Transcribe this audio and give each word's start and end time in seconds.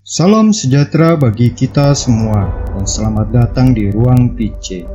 Salam 0.00 0.48
sejahtera 0.48 1.12
bagi 1.12 1.52
kita 1.52 1.92
semua 1.92 2.48
dan 2.72 2.88
selamat 2.88 3.36
datang 3.36 3.76
di 3.76 3.92
Ruang 3.92 4.32
PC. 4.32 4.88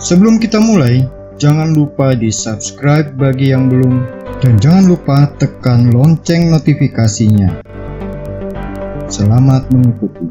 Sebelum 0.00 0.40
kita 0.40 0.56
mulai, 0.64 1.04
jangan 1.36 1.76
lupa 1.76 2.16
di 2.16 2.32
subscribe 2.32 3.12
bagi 3.20 3.52
yang 3.52 3.68
belum 3.68 4.00
dan 4.40 4.56
jangan 4.56 4.88
lupa 4.88 5.28
tekan 5.36 5.92
lonceng 5.92 6.48
notifikasinya. 6.48 7.60
Selamat 9.12 9.68
mengikuti. 9.76 10.24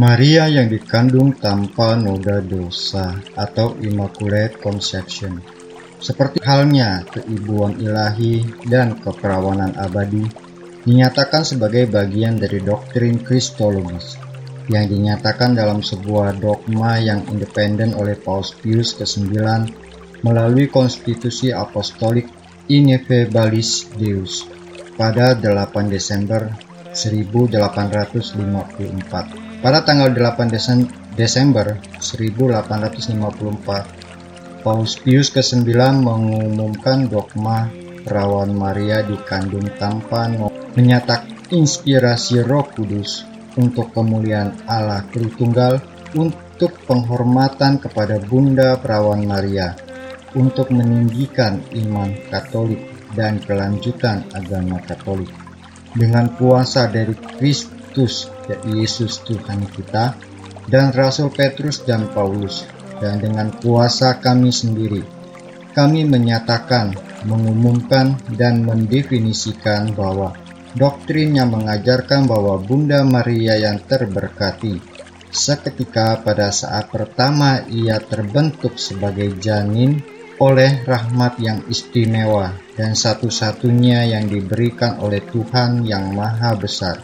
Maria 0.00 0.48
yang 0.48 0.72
dikandung 0.72 1.36
tanpa 1.36 1.92
noda 2.00 2.40
dosa 2.40 3.20
atau 3.36 3.76
Immaculate 3.84 4.56
Conception 4.56 5.61
seperti 6.02 6.42
halnya 6.42 7.06
keibuan 7.06 7.78
ilahi 7.78 8.42
dan 8.66 8.98
keperawanan 8.98 9.70
abadi 9.78 10.26
dinyatakan 10.82 11.46
sebagai 11.46 11.86
bagian 11.86 12.42
dari 12.42 12.58
doktrin 12.58 13.22
kristologis 13.22 14.18
yang 14.66 14.90
dinyatakan 14.90 15.54
dalam 15.54 15.78
sebuah 15.78 16.42
dogma 16.42 16.98
yang 16.98 17.22
independen 17.30 17.94
oleh 17.94 18.18
Paus 18.18 18.50
Pius 18.58 18.98
ke-9 18.98 19.30
melalui 20.26 20.66
konstitusi 20.66 21.54
apostolik 21.54 22.26
Ineffabilis 22.66 23.86
Deus 23.94 24.42
pada 24.98 25.38
8 25.38 25.70
Desember 25.90 26.50
1854. 26.94 29.62
Pada 29.62 29.78
tanggal 29.86 30.10
8 30.14 30.50
Desember 31.18 31.78
1854, 31.98 34.01
Paus 34.62 34.94
Pius 35.02 35.34
ke-9 35.34 35.66
mengumumkan 36.06 37.10
dogma 37.10 37.66
perawan 38.06 38.54
Maria 38.54 39.02
dikandung 39.02 39.66
tanpa 39.74 40.30
menyatak 40.78 41.50
inspirasi 41.50 42.46
roh 42.46 42.62
kudus 42.70 43.26
untuk 43.58 43.90
kemuliaan 43.90 44.54
Allah 44.70 45.02
Tritunggal 45.10 45.82
untuk 46.14 46.78
penghormatan 46.86 47.82
kepada 47.82 48.22
Bunda 48.22 48.78
Perawan 48.78 49.26
Maria 49.26 49.74
untuk 50.38 50.72
meninggikan 50.72 51.60
iman 51.74 52.14
Katolik 52.30 52.80
dan 53.18 53.42
kelanjutan 53.42 54.24
agama 54.32 54.80
Katolik. 54.86 55.28
Dengan 55.92 56.32
kuasa 56.40 56.88
dari 56.88 57.12
Kristus 57.36 58.32
Yesus 58.64 59.20
Tuhan 59.28 59.68
kita, 59.68 60.16
dan 60.70 60.94
Rasul 60.94 61.28
Petrus 61.28 61.82
dan 61.82 62.08
Paulus, 62.14 62.64
dan 63.02 63.18
dengan 63.18 63.50
kuasa 63.58 64.22
kami 64.22 64.54
sendiri, 64.54 65.02
kami 65.74 66.06
menyatakan, 66.06 66.94
mengumumkan, 67.26 68.14
dan 68.38 68.62
mendefinisikan 68.62 69.90
bahwa 69.98 70.38
doktrin 70.78 71.34
yang 71.34 71.50
mengajarkan 71.50 72.30
bahwa 72.30 72.62
Bunda 72.62 73.02
Maria 73.02 73.58
yang 73.58 73.82
terberkati 73.82 74.78
seketika 75.32 76.20
pada 76.20 76.52
saat 76.52 76.92
pertama 76.92 77.64
ia 77.72 77.98
terbentuk 77.98 78.76
sebagai 78.76 79.32
janin 79.40 80.04
oleh 80.36 80.84
rahmat 80.84 81.40
yang 81.40 81.64
istimewa 81.72 82.52
dan 82.76 82.92
satu-satunya 82.92 84.12
yang 84.12 84.28
diberikan 84.28 85.00
oleh 85.00 85.24
Tuhan 85.24 85.88
yang 85.88 86.12
Maha 86.12 86.52
Besar 86.56 87.00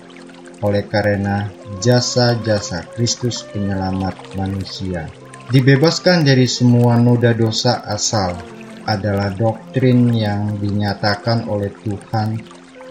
oleh 0.60 0.84
karena 0.90 1.46
jasa-jasa 1.78 2.82
Kristus 2.92 3.46
penyelamat 3.46 4.34
manusia. 4.34 5.06
Dibebaskan 5.48 6.28
dari 6.28 6.44
semua 6.44 7.00
noda 7.00 7.32
dosa 7.32 7.80
asal 7.88 8.36
adalah 8.84 9.32
doktrin 9.32 10.12
yang 10.12 10.60
dinyatakan 10.60 11.48
oleh 11.48 11.72
Tuhan 11.72 12.36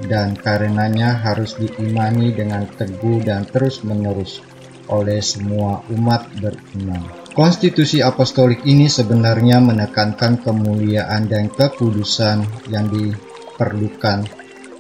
dan 0.10 0.34
karenanya 0.34 1.22
harus 1.22 1.54
diimani 1.62 2.34
dengan 2.34 2.66
teguh 2.66 3.22
dan 3.22 3.46
terus-menerus 3.46 4.42
oleh 4.90 5.22
semua 5.22 5.86
umat 5.94 6.34
beriman. 6.42 7.30
Konstitusi 7.38 8.02
apostolik 8.02 8.66
ini 8.66 8.90
sebenarnya 8.90 9.62
menekankan 9.62 10.42
kemuliaan 10.42 11.30
dan 11.30 11.54
kekudusan 11.54 12.42
yang 12.74 12.90
diperlukan 12.90 14.26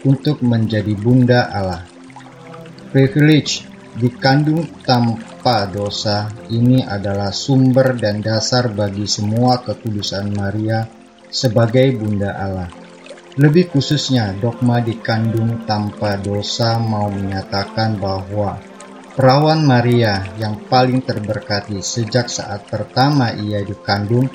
untuk 0.01 0.41
menjadi 0.41 0.97
bunda 0.97 1.53
Allah 1.53 1.85
Privilege 2.89 3.69
dikandung 4.01 4.65
dosa 5.71 6.27
ini 6.51 6.83
adalah 6.83 7.31
sumber 7.31 7.95
dan 7.95 8.19
dasar 8.19 8.67
bagi 8.67 9.07
semua 9.07 9.63
kekudusan 9.63 10.35
Maria 10.35 10.83
sebagai 11.31 11.95
Bunda 11.95 12.35
Allah. 12.35 12.69
Lebih 13.37 13.71
khususnya, 13.71 14.33
dogma 14.35 14.83
dikandung 14.83 15.63
tanpa 15.63 16.17
dosa 16.19 16.81
mau 16.81 17.07
menyatakan 17.07 17.95
bahwa 17.95 18.59
perawan 19.15 19.61
Maria 19.63 20.25
yang 20.41 20.67
paling 20.67 21.05
terberkati 21.05 21.79
sejak 21.79 22.27
saat 22.27 22.67
pertama 22.67 23.31
ia 23.37 23.63
dikandung 23.63 24.27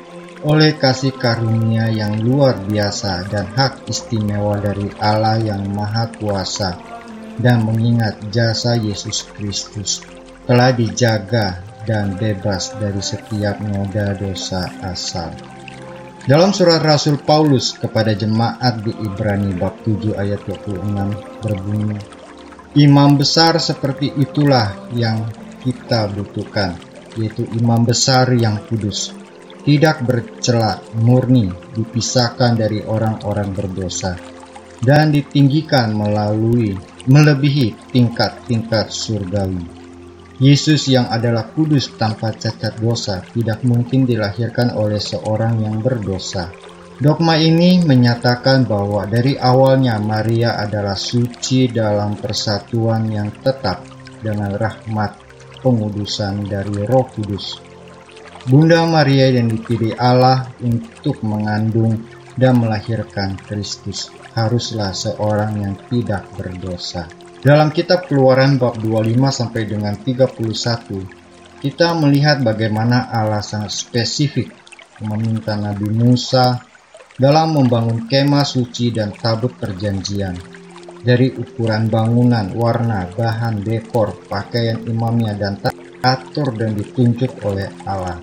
oleh 0.48 0.74
kasih 0.78 1.14
karunia 1.18 1.90
yang 1.90 2.18
luar 2.24 2.56
biasa 2.66 3.26
dan 3.30 3.46
hak 3.52 3.86
istimewa 3.90 4.58
dari 4.58 4.88
Allah 4.98 5.38
yang 5.38 5.66
Maha 5.70 6.10
Kuasa 6.16 6.74
dan 7.38 7.66
mengingat 7.66 8.18
jasa 8.30 8.74
Yesus 8.78 9.26
Kristus 9.34 10.21
telah 10.46 10.74
dijaga 10.74 11.62
dan 11.86 12.14
bebas 12.18 12.74
dari 12.78 13.02
setiap 13.02 13.58
noda 13.62 14.14
dosa 14.14 14.66
asal. 14.86 15.30
Dalam 16.22 16.54
surat 16.54 16.78
Rasul 16.78 17.18
Paulus 17.18 17.74
kepada 17.74 18.14
jemaat 18.14 18.86
di 18.86 18.94
Ibrani 18.94 19.58
bab 19.58 19.82
7 19.82 20.14
ayat 20.14 20.46
26 20.46 21.42
berbunyi, 21.42 21.98
Imam 22.72 23.20
besar 23.20 23.60
seperti 23.60 24.16
itulah 24.16 24.88
yang 24.96 25.28
kita 25.60 26.08
butuhkan, 26.08 26.72
yaitu 27.20 27.44
imam 27.60 27.84
besar 27.84 28.32
yang 28.32 28.64
kudus, 28.64 29.12
tidak 29.68 30.00
bercela, 30.08 30.80
murni, 30.96 31.52
dipisahkan 31.76 32.56
dari 32.56 32.80
orang-orang 32.80 33.52
berdosa, 33.52 34.16
dan 34.80 35.12
ditinggikan 35.12 35.92
melalui 35.92 36.72
melebihi 37.04 37.92
tingkat-tingkat 37.92 38.88
surgawi. 38.88 39.81
Yesus 40.42 40.90
yang 40.90 41.06
adalah 41.06 41.54
kudus 41.54 41.94
tanpa 41.94 42.34
cacat 42.34 42.74
dosa 42.82 43.22
tidak 43.30 43.62
mungkin 43.62 44.02
dilahirkan 44.02 44.74
oleh 44.74 44.98
seorang 44.98 45.62
yang 45.62 45.78
berdosa. 45.78 46.50
Dogma 46.98 47.38
ini 47.38 47.78
menyatakan 47.86 48.66
bahwa 48.66 49.06
dari 49.06 49.38
awalnya 49.38 50.02
Maria 50.02 50.58
adalah 50.58 50.98
suci 50.98 51.70
dalam 51.70 52.18
persatuan 52.18 53.06
yang 53.06 53.30
tetap 53.38 53.86
dengan 54.18 54.58
rahmat 54.58 55.14
pengudusan 55.62 56.42
dari 56.50 56.90
Roh 56.90 57.06
Kudus. 57.06 57.62
Bunda 58.42 58.82
Maria 58.82 59.30
yang 59.30 59.46
dipilih 59.46 59.94
Allah 59.94 60.50
untuk 60.58 61.22
mengandung 61.22 62.02
dan 62.34 62.58
melahirkan 62.58 63.38
Kristus 63.38 64.10
haruslah 64.34 64.90
seorang 64.90 65.62
yang 65.62 65.78
tidak 65.86 66.26
berdosa. 66.34 67.21
Dalam 67.42 67.74
kitab 67.74 68.06
Keluaran 68.06 68.54
bab 68.54 68.78
25 68.78 69.18
sampai 69.34 69.66
dengan 69.66 69.98
31, 69.98 71.58
kita 71.58 71.90
melihat 71.98 72.38
bagaimana 72.38 73.10
Allah 73.10 73.42
sangat 73.42 73.74
spesifik 73.74 74.54
meminta 75.02 75.58
Nabi 75.58 75.90
Musa 75.90 76.62
dalam 77.18 77.58
membangun 77.58 78.06
kemah 78.06 78.46
suci 78.46 78.94
dan 78.94 79.10
tabut 79.10 79.58
perjanjian. 79.58 80.38
Dari 81.02 81.34
ukuran 81.34 81.90
bangunan, 81.90 82.54
warna, 82.54 83.10
bahan, 83.10 83.58
dekor, 83.66 84.22
pakaian 84.30 84.78
imamnya 84.86 85.34
dan 85.34 85.58
atur 85.98 86.54
dan 86.54 86.78
ditunjuk 86.78 87.42
oleh 87.42 87.66
Allah 87.82 88.22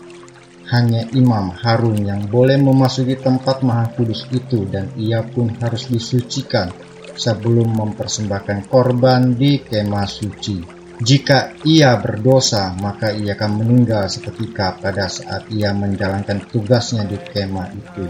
hanya 0.70 1.02
Imam 1.18 1.50
Harun 1.50 2.06
yang 2.06 2.30
boleh 2.30 2.56
memasuki 2.62 3.18
tempat 3.18 3.66
maha 3.66 3.90
kudus 3.98 4.30
itu 4.30 4.70
dan 4.70 4.94
ia 5.02 5.26
pun 5.26 5.50
harus 5.58 5.90
disucikan 5.90 6.70
sebelum 7.20 7.76
mempersembahkan 7.76 8.72
korban 8.72 9.36
di 9.36 9.60
kemah 9.60 10.08
suci. 10.08 10.80
Jika 11.00 11.60
ia 11.68 12.00
berdosa, 12.00 12.76
maka 12.80 13.12
ia 13.12 13.36
akan 13.36 13.64
meninggal 13.64 14.08
seketika 14.08 14.80
pada 14.80 15.12
saat 15.12 15.52
ia 15.52 15.76
menjalankan 15.76 16.48
tugasnya 16.48 17.04
di 17.04 17.20
kemah 17.20 17.68
itu. 17.76 18.08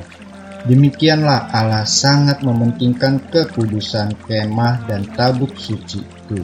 Demikianlah 0.69 1.49
Allah 1.49 1.89
sangat 1.89 2.45
mementingkan 2.45 3.33
kekudusan 3.33 4.13
kemah 4.29 4.85
dan 4.85 5.09
tabut 5.17 5.53
suci 5.57 6.01
itu 6.05 6.41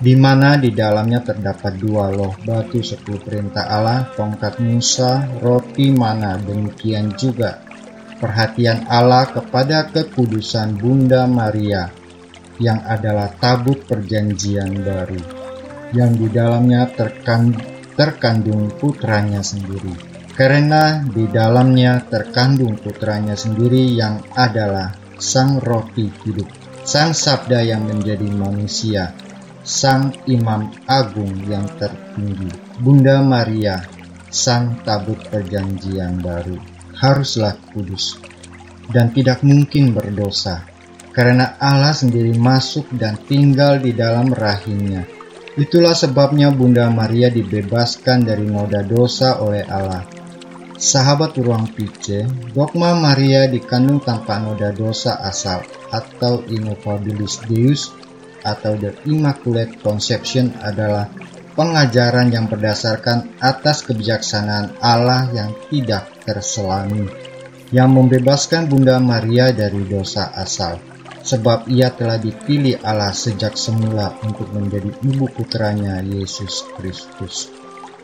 di 0.00 0.16
mana 0.16 0.56
di 0.56 0.72
dalamnya 0.72 1.20
terdapat 1.20 1.76
dua 1.76 2.08
loh 2.08 2.32
batu 2.40 2.80
sepuluh 2.80 3.20
perintah 3.20 3.68
Allah, 3.68 4.08
tongkat 4.16 4.56
Musa, 4.64 5.28
roti 5.44 5.92
mana, 5.92 6.40
demikian 6.40 7.12
juga 7.20 7.60
perhatian 8.20 8.84
Allah 8.86 9.26
kepada 9.32 9.88
kekudusan 9.88 10.76
Bunda 10.76 11.24
Maria 11.24 11.88
yang 12.60 12.84
adalah 12.84 13.32
tabut 13.40 13.88
perjanjian 13.88 14.84
baru, 14.84 15.18
yang 15.96 16.12
di 16.12 16.28
dalamnya 16.28 16.84
terkandung 17.96 18.68
putranya 18.76 19.40
sendiri. 19.40 19.96
Karena 20.36 21.04
di 21.04 21.28
dalamnya 21.28 22.00
terkandung 22.06 22.76
putranya 22.80 23.36
sendiri 23.36 23.92
yang 23.92 24.20
adalah 24.36 24.92
sang 25.20 25.60
roti 25.60 26.08
hidup, 26.24 26.48
sang 26.84 27.12
sabda 27.12 27.60
yang 27.60 27.84
menjadi 27.84 28.28
manusia, 28.28 29.12
sang 29.64 30.12
imam 30.24 30.72
agung 30.88 31.44
yang 31.44 31.68
tertinggi, 31.76 32.48
Bunda 32.80 33.20
Maria, 33.20 33.84
sang 34.32 34.80
tabut 34.80 35.20
perjanjian 35.28 36.24
baru, 36.24 36.56
haruslah 37.00 37.56
kudus 37.72 38.20
dan 38.92 39.10
tidak 39.10 39.40
mungkin 39.40 39.96
berdosa, 39.96 40.68
karena 41.16 41.56
Allah 41.56 41.96
sendiri 41.96 42.36
masuk 42.36 42.86
dan 42.94 43.16
tinggal 43.24 43.80
di 43.80 43.96
dalam 43.96 44.30
rahimnya. 44.30 45.08
Itulah 45.56 45.96
sebabnya 45.96 46.54
Bunda 46.54 46.86
Maria 46.92 47.26
dibebaskan 47.32 48.22
dari 48.22 48.46
noda 48.46 48.86
dosa 48.86 49.42
oleh 49.42 49.66
Allah 49.66 50.20
Sahabat 50.80 51.36
ruang 51.36 51.68
PC, 51.76 52.24
dogma 52.56 52.96
Maria 52.96 53.44
dikandung 53.44 54.00
tanpa 54.00 54.40
noda 54.40 54.72
dosa 54.72 55.20
asal 55.20 55.60
atau 55.92 56.40
innovabilis 56.48 57.36
Deus 57.44 57.92
atau 58.40 58.80
the 58.80 58.88
Immaculate 59.04 59.76
Conception 59.84 60.48
adalah 60.64 61.04
pengajaran 61.54 62.30
yang 62.30 62.46
berdasarkan 62.46 63.38
atas 63.42 63.82
kebijaksanaan 63.86 64.78
Allah 64.80 65.28
yang 65.34 65.50
tidak 65.68 66.10
terselami, 66.22 67.06
yang 67.74 67.90
membebaskan 67.94 68.70
Bunda 68.70 68.98
Maria 69.02 69.50
dari 69.50 69.82
dosa 69.86 70.30
asal, 70.34 70.78
sebab 71.20 71.68
ia 71.68 71.90
telah 71.92 72.16
dipilih 72.16 72.80
Allah 72.82 73.12
sejak 73.12 73.54
semula 73.58 74.14
untuk 74.24 74.50
menjadi 74.54 74.90
ibu 75.04 75.26
putranya 75.30 76.00
Yesus 76.00 76.66
Kristus. 76.78 77.50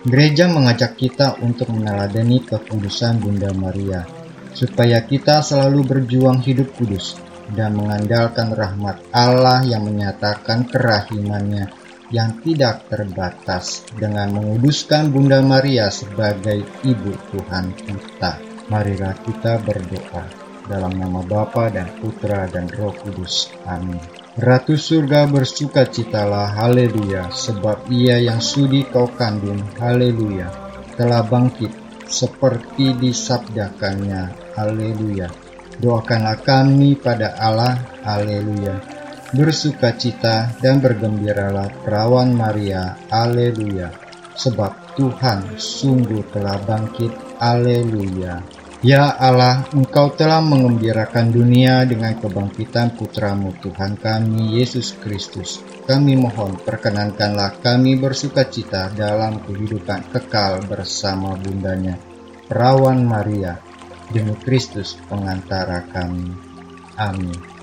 Gereja 0.07 0.47
mengajak 0.47 0.95
kita 0.95 1.43
untuk 1.43 1.73
meneladani 1.75 2.45
kekudusan 2.47 3.19
Bunda 3.19 3.51
Maria, 3.57 4.07
supaya 4.55 5.03
kita 5.03 5.43
selalu 5.43 5.83
berjuang 5.83 6.39
hidup 6.41 6.71
kudus 6.79 7.19
dan 7.55 7.79
mengandalkan 7.79 8.51
rahmat 8.55 9.03
Allah 9.15 9.63
yang 9.63 9.87
menyatakan 9.87 10.67
kerahimannya 10.67 11.86
yang 12.15 12.39
tidak 12.43 12.87
terbatas 12.87 13.83
dengan 13.99 14.39
menguduskan 14.39 15.11
Bunda 15.11 15.43
Maria 15.43 15.91
sebagai 15.91 16.63
Ibu 16.87 17.13
Tuhan 17.35 17.75
kita. 17.75 18.39
Marilah 18.71 19.15
kita 19.23 19.63
berdoa 19.63 20.27
dalam 20.67 20.99
nama 20.99 21.23
Bapa 21.23 21.71
dan 21.71 21.87
Putra 22.03 22.51
dan 22.51 22.67
Roh 22.75 22.95
Kudus. 22.95 23.51
Amin. 23.67 23.99
Ratu 24.37 24.77
surga 24.77 25.25
bersuka 25.33 25.89
citalah, 25.89 26.53
haleluya, 26.61 27.33
sebab 27.33 27.89
ia 27.89 28.21
yang 28.21 28.43
sudi 28.43 28.85
kau 28.85 29.09
kandung, 29.09 29.65
haleluya, 29.81 30.53
telah 30.93 31.25
bangkit 31.25 31.73
seperti 32.05 32.93
disabdakannya, 33.01 34.53
haleluya. 34.53 35.33
Doakanlah 35.81 36.37
kami 36.45 37.01
pada 37.01 37.33
Allah, 37.41 37.81
haleluya. 38.05 38.96
Bersuka 39.37 39.93
cita 39.93 40.49
dan 40.65 40.81
bergembiralah 40.81 41.69
perawan 41.85 42.33
Maria, 42.33 42.97
haleluya. 43.13 43.93
Sebab 44.33 44.97
Tuhan 44.97 45.61
sungguh 45.61 46.25
telah 46.33 46.57
bangkit, 46.65 47.37
haleluya. 47.37 48.41
Ya 48.81 49.13
Allah, 49.13 49.69
Engkau 49.77 50.17
telah 50.17 50.41
mengembirakan 50.41 51.37
dunia 51.37 51.85
dengan 51.85 52.17
kebangkitan 52.17 52.97
putramu 52.97 53.53
Tuhan 53.61 54.01
kami, 54.01 54.57
Yesus 54.57 54.97
Kristus. 55.05 55.61
Kami 55.85 56.17
mohon, 56.17 56.57
perkenankanlah 56.57 57.61
kami 57.61 58.01
bersuka 58.01 58.49
cita 58.49 58.89
dalam 58.89 59.45
kehidupan 59.45 60.17
kekal 60.17 60.65
bersama 60.65 61.37
bundanya, 61.37 62.01
perawan 62.49 63.05
Maria, 63.05 63.61
demi 64.09 64.33
Kristus 64.41 64.97
pengantara 65.13 65.85
kami. 65.93 66.33
Amin. 66.97 67.56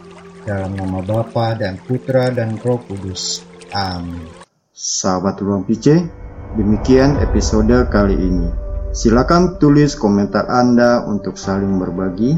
Dalam 0.43 0.75
nama 0.75 0.99
Bapa 0.99 1.55
dan 1.55 1.79
Putra 1.79 2.27
dan 2.27 2.59
Roh 2.59 2.75
Kudus. 2.83 3.47
Amin. 3.71 4.27
Sahabat 4.75 5.39
Ruang 5.39 5.63
PC, 5.63 6.03
demikian 6.59 7.15
episode 7.23 7.87
kali 7.87 8.19
ini. 8.19 8.51
Silakan 8.91 9.55
tulis 9.55 9.95
komentar 9.95 10.51
Anda 10.51 11.07
untuk 11.07 11.39
saling 11.39 11.79
berbagi. 11.79 12.35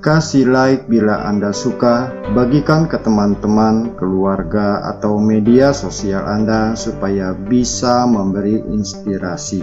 Kasih 0.00 0.48
like 0.48 0.88
bila 0.88 1.28
Anda 1.28 1.52
suka, 1.52 2.16
bagikan 2.32 2.88
ke 2.88 2.96
teman-teman, 3.04 3.92
keluarga, 4.00 4.80
atau 4.96 5.20
media 5.20 5.76
sosial 5.76 6.24
Anda 6.24 6.72
supaya 6.80 7.36
bisa 7.36 8.08
memberi 8.08 8.56
inspirasi. 8.72 9.60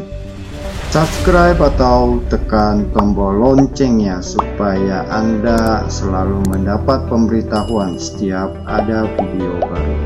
Subscribe 0.93 1.57
atau 1.57 2.21
tekan 2.29 2.85
tombol 2.93 3.41
loncengnya 3.41 4.21
supaya 4.21 5.01
Anda 5.09 5.89
selalu 5.89 6.45
mendapat 6.53 7.09
pemberitahuan 7.09 7.97
setiap 7.97 8.53
ada 8.69 9.09
video 9.17 9.57
baru. 9.57 10.05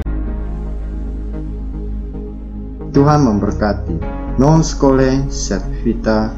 Tuhan 2.95 3.19
memberkati 3.19 3.99
non 4.39 4.63
scole 4.63 5.27
sed 5.27 5.59
vita. 5.83 6.31